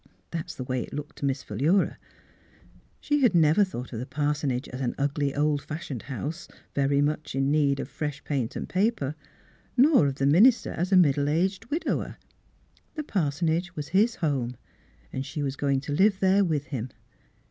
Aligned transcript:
That 0.31 0.47
is 0.47 0.55
the 0.55 0.63
way 0.63 0.81
it 0.81 0.95
looked 0.95 1.17
to 1.17 1.25
Miss 1.25 1.43
Philura. 1.43 1.99
She 2.99 3.21
had 3.21 3.35
never 3.35 3.63
thought 3.63 3.93
of 3.93 3.99
the 3.99 4.07
parsonage 4.07 4.67
as 4.69 4.81
an 4.81 4.95
ugly, 4.97 5.35
old 5.35 5.61
fashioned 5.61 6.01
house, 6.01 6.47
very 6.73 7.01
much 7.01 7.35
in 7.35 7.51
need 7.51 7.79
of 7.79 7.87
fresh 7.87 8.23
paint 8.23 8.55
and 8.55 8.67
paper, 8.67 9.13
nor 9.77 10.07
of 10.07 10.15
the 10.15 10.25
minister 10.25 10.71
as 10.71 10.91
a 10.91 10.97
middle 10.97 11.29
aged 11.29 11.65
widower. 11.65 12.17
The 12.95 13.03
parsonage 13.03 13.75
was 13.75 13.89
his 13.89 14.15
home, 14.15 14.57
and 15.13 15.23
she 15.23 15.43
was 15.43 15.55
go 15.55 15.69
ing 15.69 15.81
to 15.81 15.91
live 15.93 16.19
there 16.19 16.43
with 16.43 16.65
him. 16.73 16.89